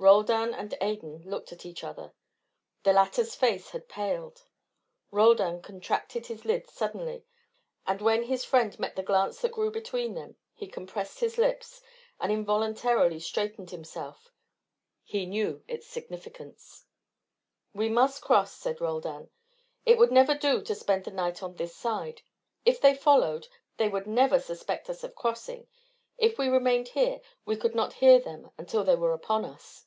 Roldan 0.00 0.54
and 0.54 0.72
Adan 0.82 1.24
looked 1.26 1.52
at 1.52 1.66
each 1.66 1.84
other. 1.84 2.14
The 2.84 2.94
latter's 2.94 3.34
face 3.34 3.68
had 3.68 3.86
paled. 3.86 4.46
Roldan 5.10 5.60
contracted 5.60 6.24
his 6.24 6.46
lids 6.46 6.72
suddenly, 6.72 7.26
and 7.86 8.00
when 8.00 8.22
his 8.22 8.42
friend 8.42 8.78
met 8.78 8.96
the 8.96 9.02
glance 9.02 9.42
that 9.42 9.52
grew 9.52 9.70
between 9.70 10.14
them 10.14 10.36
he 10.54 10.68
compressed 10.68 11.20
his 11.20 11.36
lips 11.36 11.82
and 12.18 12.32
involuntarily 12.32 13.20
straightened 13.20 13.72
himself: 13.72 14.32
he 15.04 15.26
knew 15.26 15.62
its 15.68 15.86
significance. 15.86 16.86
"We 17.74 17.90
must 17.90 18.22
cross," 18.22 18.54
said 18.54 18.80
Roldan. 18.80 19.28
"It 19.84 19.98
would 19.98 20.10
never 20.12 20.34
do 20.34 20.62
to 20.62 20.74
spend 20.74 21.04
the 21.04 21.10
night 21.10 21.42
on 21.42 21.56
this 21.56 21.76
side. 21.76 22.22
If 22.64 22.80
they 22.80 22.94
followed, 22.94 23.48
they 23.76 23.90
would 23.90 24.06
never 24.06 24.40
suspect 24.40 24.88
us 24.88 25.04
of 25.04 25.14
crossing. 25.14 25.66
If 26.16 26.38
we 26.38 26.48
remained 26.48 26.88
here, 26.88 27.20
we 27.44 27.54
could 27.54 27.74
not 27.74 27.92
hear 27.92 28.18
them 28.18 28.50
until 28.56 28.82
they 28.82 28.96
were 28.96 29.12
upon 29.12 29.44
us." 29.44 29.84